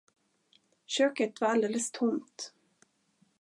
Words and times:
Köket 0.87 1.41
var 1.41 1.47
alldeles 1.49 1.91
tomt. 1.91 2.53